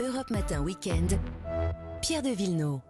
[0.00, 1.18] Europe Matin Weekend,
[2.02, 2.80] Pierre de Villeneuve.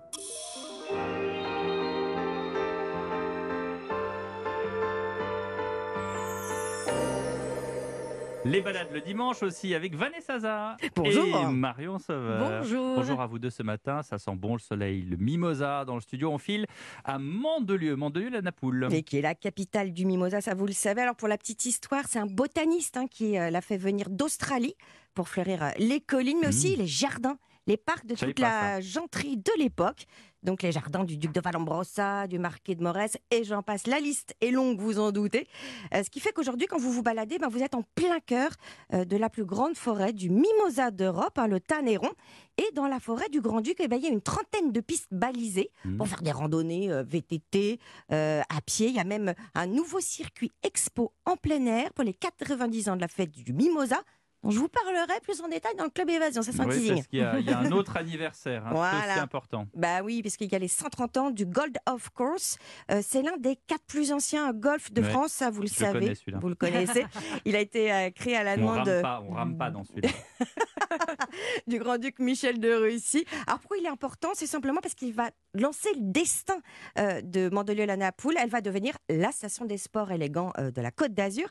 [8.45, 11.25] Les balades le dimanche aussi avec Vanessa Zah Bonjour.
[11.25, 12.60] et Marion Sauveur.
[12.60, 12.97] Bonjour.
[12.97, 14.03] Bonjour à vous deux ce matin.
[14.03, 16.30] Ça sent bon le soleil, le mimosa dans le studio.
[16.30, 16.66] On file
[17.05, 18.88] à Mandelieu, Mandelieu la Napoule.
[18.92, 21.01] Et qui est la capitale du mimosa, ça vous le savez.
[21.01, 24.74] Alors pour la petite histoire, c'est un botaniste hein, qui euh, l'a fait venir d'Australie
[25.15, 29.38] pour fleurir euh, les collines, mais aussi les jardins, les parcs de toute la genterie
[29.38, 30.04] de l'époque.
[30.44, 33.86] Donc les jardins du duc de Vallombrosa, du marquis de Morès, et j'en passe.
[33.86, 35.48] La liste est longue, vous en doutez.
[35.94, 38.50] Euh, ce qui fait qu'aujourd'hui, quand vous vous baladez, ben, vous êtes en plein cœur
[38.92, 42.10] euh, de la plus grande forêt du mimosa d'Europe, hein, le Tannéron.
[42.56, 45.08] Et dans la forêt du Grand-Duc, eh ben, il y a une trentaine de pistes
[45.10, 45.96] balisées Mmh.
[45.96, 47.78] pour faire des randonnées euh, VTT,
[48.10, 48.88] à pied.
[48.88, 52.96] Il y a même un nouveau circuit expo en plein air pour les 90 ans
[52.96, 54.00] de la fête du Mimosa,
[54.50, 56.42] je vous parlerai plus en détail dans le Club Évasion.
[56.42, 56.94] Ça, c'est un Oui, teasing.
[56.96, 59.10] parce qu'il y, a- il y a un autre anniversaire, hein, Voilà.
[59.12, 59.66] aussi important.
[59.74, 62.59] Bah oui, parce qu'il y a les 130 ans du Gold of Course.
[62.90, 65.75] Euh, c'est l'un des quatre plus anciens golfs de Ouais, France, ça vous le je
[65.75, 66.14] savez.
[66.41, 67.05] vous le connaissez.
[67.45, 69.70] Il a été euh, créé à la On demande rame de- pas, on rame pas
[69.70, 70.09] dans celui-là.
[71.67, 73.25] du grand-duc Michel de Russie.
[73.47, 74.29] Alors pourquoi il est important?
[74.34, 76.56] C'est simplement parce qu'il va lancer le destin
[76.98, 78.34] euh, de Mandelieu-la-Napoule.
[78.39, 81.48] Elle va devenir la station des sports élégants de la Côte d'Azur.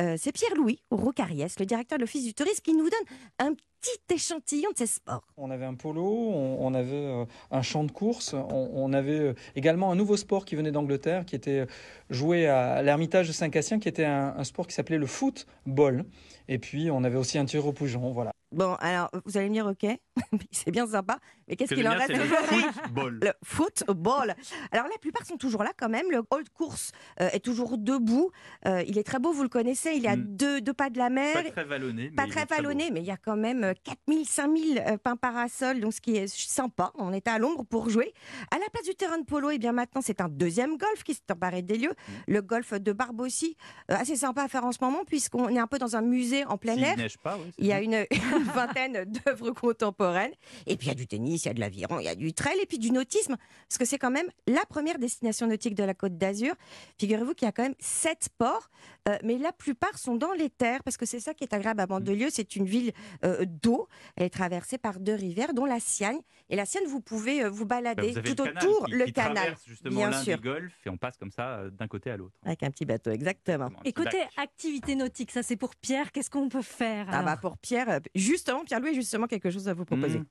[0.00, 4.14] Euh, c'est Pierre-Louis Roucariès, le directeur de l'Office du tourisme, qui nous donne un petit
[4.14, 5.26] échantillon de ces sports.
[5.36, 9.92] On avait un polo, on, avait euh, un champ de course, on, avait euh, également
[9.92, 11.66] un nouveau sport qui venait d'Angleterre, qui était
[12.08, 16.04] joué à l'Ermitage de Saint-Cassien, qui était un, sport qui s'appelait le football.
[16.48, 18.32] Et puis on avait aussi un tir au poujon, voilà.
[18.52, 19.86] Bon, alors vous allez me dire, ok,
[20.50, 23.18] c'est bien sympa, mais qu'est-ce Que qu'il en reste football.
[23.22, 24.34] Le football.
[24.72, 26.10] Alors la plupart sont toujours là quand même.
[26.10, 26.90] Le old course
[27.20, 28.30] euh, est toujours debout.
[28.66, 29.92] Euh, il est très beau, vous le connaissez.
[29.94, 30.36] Il est à Mm.
[30.36, 31.32] deux, deux pas de la mer.
[31.32, 32.10] Pas très vallonné.
[32.10, 34.96] Pas mais il très vallonné, mais il y a quand même euh, 4000, 5000 euh,
[34.98, 36.92] pins parasols, donc ce qui est sympa.
[36.96, 38.12] On est à l'ombre pour jouer.
[38.50, 41.14] À la place du terrain de polo, et bien maintenant, c'est un deuxième golf qui
[41.14, 42.12] s'est emparé des lieux, Mm.
[42.32, 43.56] le golf de Barbossi.
[43.90, 46.44] Euh, assez sympa à faire en ce moment, puisqu'on est un peu dans un musée
[46.44, 46.96] en plein air.
[46.96, 48.04] neige pas, oui, c'est Il y a une,
[48.40, 50.32] une vingtaine d'œuvres contemporaines.
[50.66, 52.14] Et puis il y a du tennis, il y a de l'aviron, il y a
[52.14, 53.36] du trail et puis du nautisme.
[53.68, 56.54] Parce que c'est quand même la première destination nautique de la Côte d'Azur.
[56.98, 58.70] Figurez-vous qu'il y a quand même sept ports,
[59.08, 60.82] euh, mais la plupart sont dans les terres.
[60.82, 62.28] Parce que c'est ça qui est agréable à Mandelieu.
[62.30, 62.92] C'est une ville
[63.24, 63.88] euh, d'eau.
[64.16, 66.20] Elle est traversée par deux rivières, dont la Siagne.
[66.48, 68.92] Et la Siagne, vous pouvez euh, vous Bah, balader vous tout le canal autour qui,
[68.92, 69.34] le qui canal.
[69.36, 70.36] traverse justement bien sûr.
[70.36, 72.34] des golfs et on passe comme ça euh, d'un côté à l'autre.
[72.44, 73.70] Avec un petit bateau, exactement.
[73.84, 74.30] Et côté bac.
[74.36, 78.00] activité nautique, ça c'est pour Pierre, qu'est-ce qu'on peut faire Ah bah pour Pierre, euh,
[78.30, 80.20] justement, Pierre-Louis, justement quelque chose à vous proposer.
[80.20, 80.26] Mm.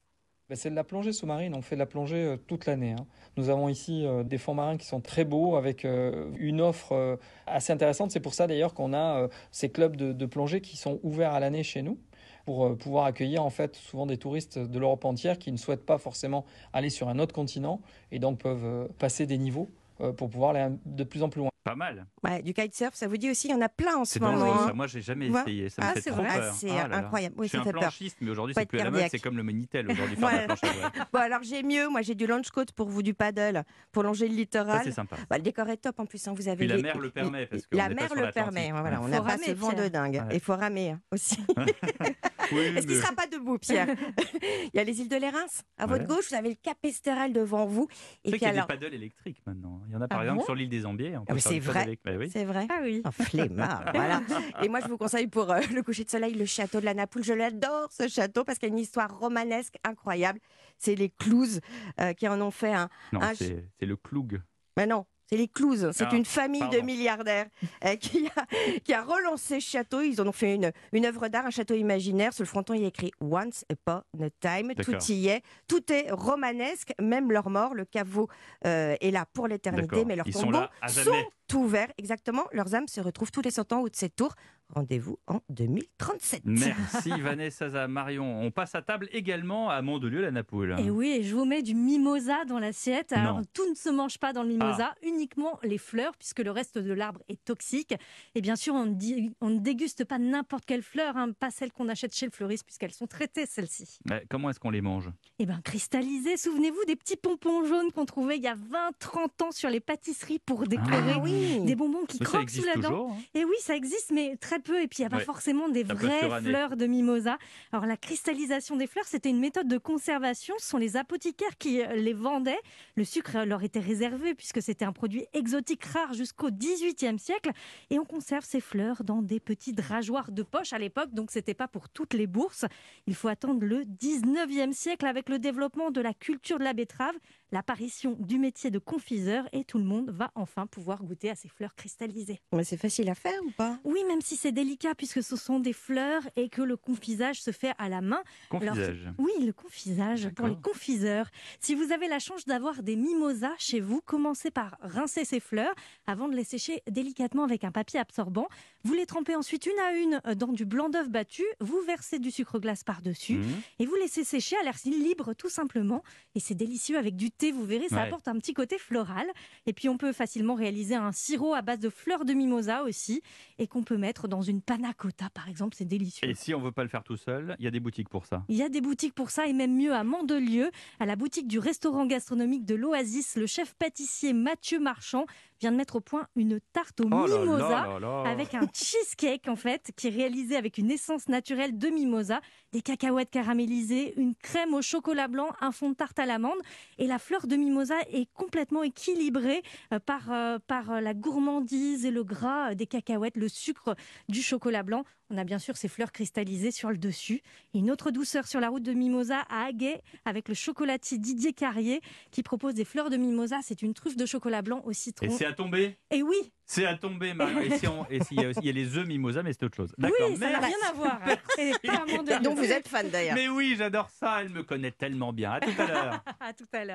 [0.50, 2.94] Ben, c'est de la plongée sous-marine, on fait de la plongée euh, toute l'année.
[2.94, 3.06] hein.
[3.38, 7.20] Nous avons ici euh, des fonds marins qui sont très beaux, avec euh, une offre
[7.46, 8.10] assez intéressante.
[8.10, 11.40] C'est pour ça d'ailleurs qu'on a ces clubs de, de plongée qui sont ouverts à
[11.40, 12.00] l'année chez nous,
[12.46, 16.00] pour pouvoir accueillir en fait souvent des touristes de l'Europe entière qui ne souhaitent pas
[16.00, 17.80] forcément aller sur un autre continent
[18.12, 19.70] et donc peuvent passer des niveaux
[20.18, 21.49] pour pouvoir aller de plus en plus loin.
[21.64, 22.06] Pas mal.
[22.24, 24.20] Ouais, du kitesurf, ça vous dit aussi, il y en a plein en ce C'est
[24.22, 24.38] moment.
[24.40, 24.68] dangereux hein.
[24.68, 24.74] ça.
[24.74, 25.42] Moi, j'ai jamais Ouais.
[25.42, 25.70] essayé.
[25.70, 26.34] Ça me Ah, fait c'est trop vrai.
[26.36, 26.50] peur.
[26.50, 27.36] Ah, c'est Ah incroyable.
[27.38, 27.82] Oui, je suis ça un fait peur.
[27.82, 29.00] planchiste, mais aujourd'hui, c'est plus à la mode.
[29.02, 29.12] cardiaque.
[29.12, 30.48] C'est comme le Minitel aujourd'hui, faire de Voilà.
[30.48, 30.92] la planche à voile.
[31.12, 31.90] Bon, alors j'ai mieux.
[31.90, 34.82] Moi, j'ai du launch coat pour vous, du paddle, pour longer le littoral.
[34.86, 35.18] c'est sympa.
[35.30, 36.26] Bah, le décor est top en plus.
[36.28, 38.72] hein, Vous avez la mer le permet, parce la mer le permet.
[38.72, 39.06] Voilà, Ouais.
[39.06, 40.16] on n'a pas ce vent de dingue.
[40.30, 40.36] Ouais.
[40.36, 41.38] Il faut ramer hein, aussi.
[42.52, 43.88] Oui, Est-ce qu'il ne sera pas debout, Pierre
[44.42, 45.46] Il y a les îles de l'Érins.
[45.78, 47.88] À votre gauche, vous avez le Cap Estéral devant vous.
[48.24, 49.82] Et puis qu'il y a alors, des paddles électriques maintenant.
[49.88, 51.16] Il y en a par Ah exemple bon sur l'île des Ambiers.
[51.28, 51.98] Ah c'est vrai.
[52.04, 52.30] Bah oui.
[52.32, 52.68] c'est vrai.
[52.70, 53.02] Ah oui.
[53.04, 54.22] Un flemmard, voilà.
[54.64, 56.94] Et moi, je vous conseille pour euh, le coucher de soleil le château de la
[56.94, 57.24] Napoule.
[57.24, 60.40] Je l'adore, ce château, parce qu'il y a une histoire romanesque incroyable.
[60.78, 61.60] C'est les Clouzes
[62.00, 62.90] euh, qui en ont fait un.
[63.14, 64.42] Non, un c'est le Cloug.
[64.78, 65.92] Mais non, c'est les Clouzes.
[65.94, 67.46] C'est Ah, une famille de milliardaires
[67.86, 70.02] euh, qui, a, qui a relancé ce château.
[70.02, 72.34] Ils en ont fait une, une œuvre d'art, un château imaginaire.
[72.34, 74.74] Sur le fronton, il y a écrit Once upon a time.
[74.76, 75.44] Tout y est.
[75.68, 77.76] Tout est romanesque, même leur mort.
[77.76, 78.28] Le caveau
[78.66, 81.12] euh, est là pour l'éternité, mais leurs sont tombeaux là à sont
[81.54, 81.64] jamais.
[81.66, 81.92] ouverts.
[81.98, 82.44] Exactement.
[82.54, 84.34] Leurs âmes se retrouvent tous les 100 ans au de cette tour.
[84.72, 86.42] Rendez-vous en 2037.
[86.46, 87.88] Merci Vanessa Zah.
[87.88, 88.42] Marion.
[88.44, 90.76] On passe à table également à Mandelieu, la Napoule.
[90.78, 93.12] Et oui, et je vous mets du mimosa dans l'assiette.
[93.14, 93.46] Alors, Non.
[93.52, 96.94] tout ne se mange pas dans le mimosa, uniquement les fleurs, puisque le reste de
[96.94, 97.96] l'arbre est toxique.
[98.36, 101.50] Et bien sûr, on ne, dit- on ne déguste pas n'importe quelle fleur, hein, pas
[101.50, 103.98] celles qu'on achète chez le fleuriste, puisqu'elles sont traitées, celles-ci.
[104.08, 105.10] Mais comment est-ce qu'on les mange?
[105.40, 109.52] Eh bien, cristallisées, souvenez-vous des petits pompons jaunes qu'on trouvait il y a 20-30 ans
[109.52, 111.14] sur les pâtisseries pour décorer.
[111.16, 111.39] Ah oui.
[111.40, 111.66] Oui.
[111.66, 112.90] Des bonbons qui croquent sous la dent.
[112.90, 113.12] toujours.
[113.12, 113.18] hein.
[113.34, 114.82] Et oui, ça existe, mais très peu.
[114.82, 115.24] Et puis, il n'y a pas Ouais.
[115.24, 117.38] forcément des Ça vraies fleurs de mimosa.
[117.72, 120.56] Alors, la cristallisation des fleurs, c'était une méthode de conservation.
[120.60, 122.60] Ce sont les apothicaires qui euh, les vendaient.
[122.96, 127.52] Le sucre leur était réservé, puisque c'était un produit exotique rare jusqu'au XVIIIe siècle.
[127.90, 131.14] Et on conserve ces fleurs dans des petits drageoirs de poche à l'époque.
[131.14, 132.66] Donc, c'était pas pour toutes les bourses.
[133.08, 137.16] Il faut attendre le 19e siècle avec le développement de la culture de la betterave,
[137.52, 139.48] l'apparition du métier de confiseur.
[139.54, 142.40] Et tout le monde va enfin pouvoir goûter à ces fleurs cristallisées.
[142.54, 143.78] Mais c'est facile à faire ou pas?
[143.84, 147.52] Oui, même si c'est délicat puisque ce sont des fleurs et que le confisage se
[147.52, 148.22] fait à la main.
[148.52, 149.10] Alors, Confisage.
[149.18, 151.30] Oui, le confisage pour les confiseurs.
[151.60, 155.74] Si vous avez la chance d'avoir des mimosas chez vous, commencez par rincer ces fleurs
[156.08, 158.48] avant de les sécher délicatement avec un papier absorbant.
[158.84, 162.32] Vous les trempez ensuite une à une dans du blanc d'œuf battu, vous versez du
[162.32, 163.62] sucre glace par-dessus Mhm.
[163.80, 166.04] et vous laissez sécher à l'air libre tout simplement.
[166.36, 168.02] Et c'est délicieux avec du thé, vous verrez, ça Ouais.
[168.04, 169.26] apporte un petit côté floral.
[169.66, 173.24] Et puis on peut facilement réaliser un sirop à base de fleurs de mimosa aussi
[173.58, 176.28] et qu'on peut mettre dans une panna cotta par exemple, c'est délicieux.
[176.30, 178.26] Et si on veut pas le faire tout seul, il y a des boutiques pour
[178.28, 178.44] ça.
[178.50, 180.70] Il y a des boutiques pour ça et même mieux à Mandelieu,
[181.00, 185.26] à la boutique du restaurant gastronomique de l'Oasis, le chef pâtissier Mathieu Marchand
[185.60, 188.30] vient de mettre au point une tarte au Oh mimosa là là là.
[188.30, 192.42] avec un cheesecake en fait qui est réalisé avec une essence naturelle de mimosa,
[192.72, 196.58] des cacahuètes caramélisées, une crème au chocolat blanc, un fond de tarte à l'amande
[196.98, 199.62] et la fleur de mimosa est complètement équilibrée
[199.94, 203.96] euh, par euh, par euh, la gourmandise et le gras des cacahuètes, le sucre
[204.28, 205.04] du chocolat blanc.
[205.32, 207.42] On a bien sûr ces fleurs cristallisées sur le dessus.
[207.76, 211.54] Et une autre douceur sur la route de Mimosa à Aguet avec le chocolatier Didier
[211.54, 212.02] Carrier
[212.32, 213.58] qui propose des fleurs de mimosa.
[213.62, 215.28] C'est une truffe de chocolat blanc au citron.
[215.50, 215.98] À tomber?
[216.12, 217.68] Et oui, C'est à tomber, Marie.
[217.68, 219.54] Et si on- et s'il y, a aussi- il y a les œufs mimosa, mais
[219.54, 219.92] c'est autre chose.
[219.98, 220.30] D'accord.
[220.30, 221.20] oui, ça n'a rien à voir.
[221.26, 221.36] hein.
[221.58, 222.40] Et pas à Mandelieu.
[222.42, 223.34] Donc vous êtes fan d'ailleurs.
[223.36, 224.42] Mais oui, j'adore ça.
[224.42, 225.54] Elle me connaît tellement bien.
[225.54, 226.24] À tout à l'heure.
[226.40, 226.88] À tout à l'heure.